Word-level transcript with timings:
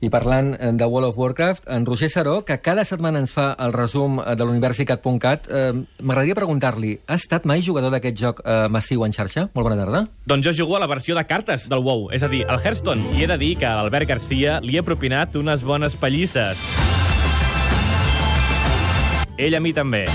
I 0.00 0.08
parlant 0.08 0.54
eh, 0.56 0.70
de 0.72 0.86
World 0.86 1.10
of 1.10 1.18
Warcraft, 1.18 1.68
en 1.68 1.84
Roger 1.86 2.08
Saró, 2.08 2.44
que 2.44 2.58
cada 2.64 2.84
setmana 2.88 3.20
ens 3.20 3.34
fa 3.36 3.52
el 3.60 3.74
resum 3.76 4.18
eh, 4.20 4.34
de 4.36 4.46
l'universicat.cat, 4.48 5.48
eh, 5.50 5.72
m'agradaria 6.00 6.38
preguntar-li, 6.38 6.94
ha 7.06 7.18
estat 7.20 7.44
mai 7.48 7.60
jugador 7.62 7.92
d'aquest 7.92 8.16
joc 8.16 8.42
eh, 8.44 8.64
massiu 8.72 9.04
en 9.04 9.12
xarxa? 9.16 9.48
Molt 9.52 9.68
bona 9.68 9.78
tarda. 9.82 10.06
Doncs 10.24 10.48
jo 10.48 10.56
jugo 10.62 10.78
a 10.78 10.82
la 10.82 10.88
versió 10.90 11.18
de 11.18 11.26
cartes 11.28 11.68
del 11.68 11.84
WoW, 11.84 12.08
és 12.16 12.24
a 12.24 12.32
dir, 12.32 12.46
al 12.48 12.62
Hearthstone, 12.64 13.12
i 13.18 13.24
he 13.24 13.30
de 13.30 13.38
dir 13.40 13.54
que 13.60 13.68
a 13.68 13.76
l'Albert 13.80 14.08
Garcia 14.08 14.58
li 14.64 14.80
he 14.80 14.86
propinat 14.86 15.36
unes 15.36 15.64
bones 15.66 15.96
pallisses. 16.00 16.64
Ell 19.40 19.56
a 19.56 19.60
mi 19.60 19.72
també. 19.76 20.06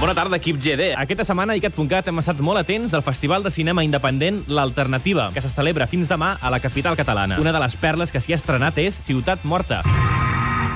Bona 0.00 0.14
tarda, 0.16 0.38
equip 0.40 0.56
GD. 0.56 0.94
Aquesta 0.96 1.26
setmana 1.28 1.52
a 1.52 1.60
icat.cat 1.60 2.06
hem 2.08 2.22
estat 2.22 2.38
molt 2.40 2.62
atents 2.62 2.94
al 2.96 3.04
Festival 3.04 3.44
de 3.44 3.52
Cinema 3.52 3.84
Independent 3.84 4.46
L'Alternativa, 4.48 5.28
que 5.34 5.44
se 5.44 5.52
celebra 5.52 5.90
fins 5.92 6.08
demà 6.08 6.38
a 6.40 6.48
la 6.48 6.62
capital 6.64 6.96
catalana. 6.96 7.36
Una 7.36 7.52
de 7.52 7.60
les 7.60 7.76
perles 7.76 8.08
que 8.08 8.24
s'hi 8.24 8.32
ha 8.32 8.40
estrenat 8.40 8.80
és 8.80 8.96
Ciutat 9.04 9.44
Morta 9.44 9.84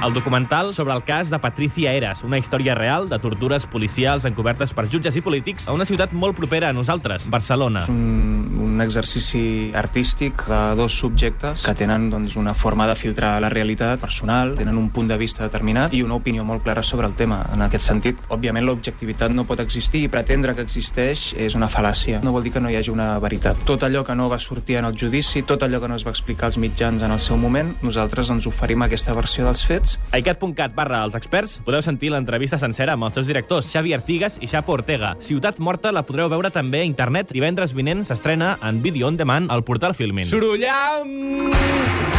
el 0.07 0.13
documental 0.13 0.75
sobre 0.75 0.93
el 0.93 1.03
cas 1.03 1.31
de 1.31 1.39
Patricia 1.39 1.93
Eras, 1.93 2.23
una 2.25 2.37
història 2.39 2.75
real 2.75 3.09
de 3.09 3.19
tortures 3.19 3.65
policials 3.67 4.27
encobertes 4.29 4.75
per 4.77 4.85
jutges 4.93 5.17
i 5.17 5.23
polítics 5.25 5.69
a 5.69 5.73
una 5.73 5.87
ciutat 5.89 6.13
molt 6.13 6.37
propera 6.37 6.69
a 6.69 6.77
nosaltres, 6.77 7.29
Barcelona. 7.33 7.85
És 7.87 7.93
un, 7.93 8.51
un 8.75 8.85
exercici 8.85 9.73
artístic 9.75 10.45
de 10.51 10.61
dos 10.77 10.99
subjectes 11.01 11.65
que 11.65 11.75
tenen 11.79 12.11
doncs, 12.13 12.37
una 12.37 12.53
forma 12.55 12.87
de 12.91 12.97
filtrar 13.01 13.39
la 13.41 13.49
realitat 13.49 14.03
personal, 14.03 14.55
tenen 14.59 14.77
un 14.77 14.91
punt 14.93 15.09
de 15.09 15.19
vista 15.21 15.47
determinat 15.47 15.95
i 15.97 16.03
una 16.05 16.19
opinió 16.21 16.45
molt 16.45 16.65
clara 16.66 16.85
sobre 16.85 17.09
el 17.09 17.16
tema. 17.16 17.41
En 17.55 17.65
aquest 17.65 17.89
sentit, 17.89 18.21
òbviament, 18.29 18.66
l'objectivitat 18.69 19.33
no 19.33 19.47
pot 19.49 19.63
existir 19.65 20.05
i 20.05 20.13
pretendre 20.13 20.55
que 20.55 20.66
existeix 20.66 21.30
és 21.39 21.57
una 21.57 21.71
fal·làcia. 21.73 22.21
No 22.25 22.35
vol 22.37 22.45
dir 22.45 22.52
que 22.52 22.61
no 22.61 22.73
hi 22.73 22.77
hagi 22.77 22.93
una 22.93 23.15
veritat. 23.25 23.65
Tot 23.65 23.89
allò 23.89 24.05
que 24.05 24.16
no 24.19 24.29
va 24.29 24.41
sortir 24.43 24.80
en 24.83 24.91
el 24.91 24.99
judici, 25.01 25.45
tot 25.49 25.65
allò 25.65 25.80
que 25.80 25.89
no 25.89 25.97
es 25.97 26.05
va 26.05 26.13
explicar 26.13 26.51
als 26.52 26.61
mitjans 26.61 27.02
en 27.02 27.15
el 27.15 27.23
seu 27.23 27.41
moment, 27.41 27.73
nosaltres 27.80 28.29
ens 28.35 28.49
oferim 28.51 28.85
aquesta 28.85 29.16
versió 29.16 29.49
dels 29.49 29.65
fets 29.65 29.94
a 30.11 30.21
icat.cat 30.23 30.75
barra 30.77 31.03
els 31.07 31.16
experts 31.19 31.59
podeu 31.66 31.82
sentir 31.85 32.13
l'entrevista 32.15 32.59
sencera 32.60 32.95
amb 32.95 33.09
els 33.09 33.18
seus 33.18 33.29
directors 33.30 33.71
Xavi 33.73 33.95
Artigas 33.96 34.38
i 34.41 34.49
Xapo 34.51 34.77
Ortega. 34.79 35.15
Ciutat 35.24 35.59
Morta 35.59 35.93
la 35.93 36.05
podreu 36.07 36.30
veure 36.32 36.51
també 36.55 36.85
a 36.85 36.88
internet. 36.88 37.35
Divendres 37.35 37.74
vinent 37.74 38.05
s'estrena 38.07 38.57
en 38.63 38.83
vídeo 38.83 39.09
on 39.09 39.16
demand 39.21 39.51
al 39.51 39.65
portal 39.65 39.95
Filmin. 39.99 40.30
Sorollam! 40.30 42.13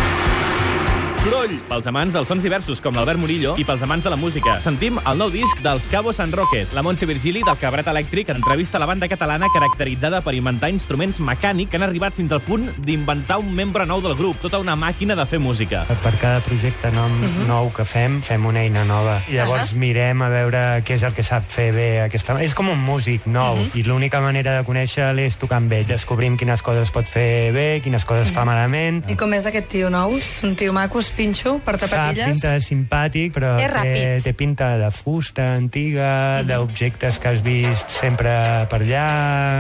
Soroll, 1.26 1.56
pels 1.66 1.88
amants 1.90 2.14
dels 2.14 2.28
sons 2.30 2.44
diversos, 2.46 2.78
com 2.86 2.94
l'Albert 2.94 3.18
Murillo, 3.18 3.56
i 3.58 3.64
pels 3.66 3.82
amants 3.82 4.06
de 4.06 4.12
la 4.14 4.18
música. 4.20 4.60
Sentim 4.62 5.00
el 5.10 5.18
nou 5.18 5.32
disc 5.34 5.58
dels 5.66 5.88
Cabo 5.90 6.12
San 6.14 6.30
Roque. 6.30 6.68
La 6.78 6.84
Montse 6.86 7.08
Virgili, 7.10 7.42
del 7.42 7.58
Cabret 7.58 7.88
Elèctric, 7.90 8.30
entrevista 8.30 8.78
la 8.78 8.86
banda 8.86 9.08
catalana 9.10 9.50
caracteritzada 9.50 10.20
per 10.22 10.36
inventar 10.38 10.70
instruments 10.70 11.18
mecànics 11.18 11.72
que 11.72 11.80
han 11.80 11.86
arribat 11.88 12.14
fins 12.14 12.36
al 12.36 12.44
punt 12.46 12.68
d'inventar 12.78 13.40
un 13.42 13.50
membre 13.58 13.88
nou 13.90 14.04
del 14.06 14.14
grup, 14.20 14.38
tota 14.44 14.60
una 14.62 14.76
màquina 14.78 15.18
de 15.18 15.26
fer 15.26 15.40
música. 15.42 15.82
Per 16.04 16.12
cada 16.22 16.44
projecte 16.46 16.92
nom, 16.94 17.10
uh 17.10 17.26
-huh. 17.26 17.48
nou 17.48 17.72
que 17.74 17.86
fem, 17.86 18.22
fem 18.22 18.46
una 18.46 18.62
eina 18.62 18.86
nova. 18.86 19.24
I 19.28 19.34
llavors 19.34 19.72
uh 19.72 19.78
-huh. 19.78 19.80
mirem 19.80 20.22
a 20.22 20.30
veure 20.30 20.84
què 20.86 20.94
és 20.94 21.02
el 21.02 21.14
que 21.14 21.24
sap 21.24 21.50
fer 21.50 21.74
bé 21.74 22.02
aquesta... 22.04 22.40
És 22.40 22.54
com 22.54 22.70
un 22.70 22.80
músic 22.80 23.26
nou, 23.26 23.56
uh 23.56 23.62
-huh. 23.62 23.76
i 23.80 23.82
l'única 23.82 24.22
manera 24.22 24.58
de 24.60 24.64
conèixer-lo 24.64 25.22
és 25.22 25.38
tocar 25.38 25.58
amb 25.58 25.72
ell. 25.72 25.88
Descobrim 25.88 26.38
quines 26.38 26.62
coses 26.62 26.92
pot 26.92 27.06
fer 27.06 27.52
bé, 27.52 27.82
quines 27.82 28.06
coses 28.06 28.28
uh 28.28 28.32
-huh. 28.32 28.36
fa 28.36 28.46
malament. 28.46 29.10
I 29.10 29.16
com 29.16 29.34
és 29.34 29.46
aquest 29.48 29.68
tio 29.70 29.90
nou? 29.90 30.16
És 30.18 30.44
un 30.44 30.56
tio 30.56 30.72
maco, 30.72 31.02
pinxo, 31.18 31.56
per 31.66 31.78
tapatilles. 31.80 32.26
Fa 32.26 32.32
pinta 32.34 32.54
de 32.56 32.64
simpàtic, 32.66 33.34
però 33.36 33.54
té, 33.58 34.20
té 34.24 34.34
pinta 34.38 34.70
de 34.82 34.92
fusta 34.94 35.48
antiga, 35.56 36.10
mm. 36.42 36.50
d'objectes 36.52 37.20
que 37.22 37.34
has 37.34 37.44
vist 37.46 37.96
sempre 37.96 38.36
per 38.72 38.82
allà, 38.84 39.08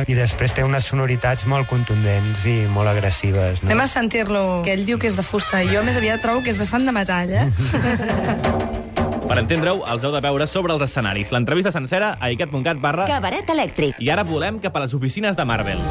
i 0.07 0.17
després 0.17 0.55
té 0.55 0.65
unes 0.67 0.87
sonoritats 0.91 1.47
molt 1.51 1.69
contundents 1.71 2.45
i 2.49 2.57
molt 2.71 2.91
agressives. 2.91 3.63
No? 3.63 3.71
Anem 3.71 3.85
a 3.85 3.89
sentir-lo, 3.91 4.45
que 4.65 4.75
ell 4.75 4.85
diu 4.87 5.01
que 5.01 5.09
és 5.11 5.17
de 5.17 5.25
fusta, 5.25 5.63
i 5.63 5.71
jo 5.73 5.83
més 5.87 5.97
aviat 5.99 6.23
trobo 6.23 6.45
que 6.45 6.53
és 6.53 6.61
bastant 6.61 6.87
de 6.87 6.95
metall, 6.95 7.31
eh? 7.31 7.47
Per 9.25 9.39
entendre-ho, 9.41 9.81
els 9.89 10.03
heu 10.05 10.13
de 10.13 10.21
veure 10.21 10.45
sobre 10.45 10.75
els 10.75 10.85
escenaris. 10.85 11.31
L'entrevista 11.33 11.73
sencera 11.73 12.13
a 12.21 12.29
icat.cat 12.35 12.77
barra... 12.81 13.09
Cabaret 13.09 13.49
elèctric. 13.55 13.97
I 13.97 14.13
ara 14.13 14.27
volem 14.27 14.61
cap 14.61 14.77
a 14.77 14.85
les 14.85 14.93
oficines 14.93 15.39
de 15.39 15.49
Marvel. 15.49 15.81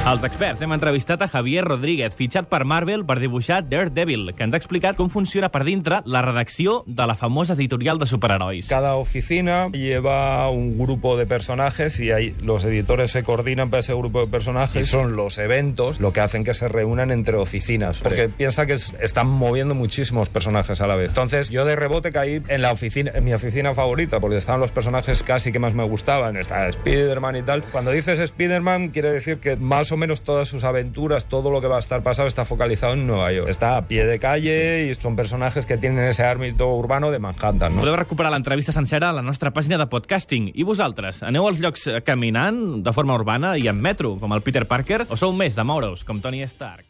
Els 0.00 0.22
experts 0.24 0.62
hem 0.64 0.72
entrevistat 0.72 1.20
a 1.20 1.26
Javier 1.28 1.60
Rodríguez, 1.66 2.14
fitxat 2.16 2.46
per 2.48 2.62
Marvel 2.64 3.02
per 3.04 3.18
dibuixar 3.20 3.58
Daredevil, 3.68 4.30
que 4.32 4.46
ens 4.46 4.54
ha 4.56 4.58
explicat 4.58 4.96
com 4.96 5.10
funciona 5.12 5.50
per 5.52 5.60
dintre 5.66 5.98
la 6.08 6.22
redacció 6.24 6.78
de 6.86 7.04
la 7.06 7.18
famosa 7.20 7.52
editorial 7.52 8.00
de 8.00 8.08
superherois. 8.08 8.70
Cada 8.70 8.94
oficina 8.96 9.68
lleva 9.74 10.48
un 10.48 10.78
grupo 10.78 11.18
de 11.18 11.26
personajes 11.26 12.00
y 12.00 12.12
ahí 12.12 12.34
los 12.40 12.64
editores 12.64 13.10
se 13.10 13.22
coordinan 13.22 13.68
para 13.68 13.80
ese 13.80 13.92
grupo 13.92 14.22
de 14.22 14.28
personajes. 14.28 14.86
Y 14.86 14.88
son 14.88 15.16
los 15.16 15.36
eventos 15.36 16.00
lo 16.00 16.14
que 16.14 16.20
hacen 16.20 16.44
que 16.44 16.54
se 16.54 16.68
reúnan 16.68 17.10
entre 17.10 17.36
oficinas. 17.36 17.98
Porque 17.98 18.28
sí. 18.28 18.34
piensa 18.38 18.64
que 18.64 18.72
están 18.72 19.28
moviendo 19.28 19.74
muchísimos 19.74 20.30
personajes 20.30 20.80
a 20.80 20.86
la 20.86 20.96
vez. 20.96 21.10
Entonces 21.10 21.50
yo 21.50 21.66
de 21.66 21.76
rebote 21.76 22.10
caí 22.10 22.42
en 22.48 22.62
la 22.62 22.72
oficina, 22.72 23.12
en 23.14 23.22
mi 23.22 23.34
oficina 23.34 23.74
favorita, 23.74 24.18
porque 24.18 24.38
estaban 24.38 24.62
los 24.62 24.70
personajes 24.70 25.22
casi 25.22 25.52
que 25.52 25.58
más 25.58 25.74
me 25.74 25.84
gustaban. 25.84 26.38
Está 26.38 26.68
Spider-Man 26.68 27.36
y 27.36 27.42
tal. 27.42 27.64
Cuando 27.64 27.90
dices 27.90 28.18
Spider-Man 28.18 28.88
quiere 28.88 29.12
decir 29.12 29.40
que 29.40 29.56
más 29.56 29.89
o 29.92 29.96
menos 29.96 30.22
todas 30.22 30.48
sus 30.48 30.64
aventuras, 30.64 31.26
todo 31.26 31.50
lo 31.50 31.60
que 31.60 31.66
va 31.66 31.76
a 31.76 31.80
estar 31.80 32.02
pasado 32.02 32.28
está 32.28 32.44
focalizado 32.44 32.94
en 32.94 33.06
Nueva 33.06 33.32
York. 33.32 33.48
Está 33.48 33.76
a 33.76 33.86
pie 33.86 34.04
de 34.04 34.18
calle 34.18 34.84
sí. 34.84 34.90
y 34.90 34.94
son 34.94 35.16
personajes 35.16 35.66
que 35.66 35.76
tienen 35.78 36.04
ese 36.04 36.24
ámbito 36.24 36.72
urbano 36.74 37.10
de 37.10 37.18
Manhattan. 37.18 37.74
No? 37.74 37.82
Podeu 37.82 37.96
recuperar 37.96 38.32
l'entrevista 38.32 38.72
sencera 38.72 39.10
a 39.10 39.16
la 39.16 39.22
nostra 39.22 39.52
pàgina 39.54 39.78
de 39.78 39.88
podcasting. 39.90 40.50
I 40.54 40.66
vosaltres, 40.68 41.22
aneu 41.26 41.48
als 41.48 41.60
llocs 41.60 41.88
caminant 42.04 42.80
de 42.84 42.94
forma 42.96 43.16
urbana 43.18 43.56
i 43.58 43.68
en 43.68 43.80
metro, 43.80 44.16
com 44.20 44.32
el 44.36 44.44
Peter 44.46 44.66
Parker, 44.68 45.04
o 45.08 45.18
sou 45.20 45.34
més 45.36 45.58
de 45.58 45.66
moure's, 45.66 46.06
com 46.06 46.22
Tony 46.22 46.44
Stark? 46.46 46.86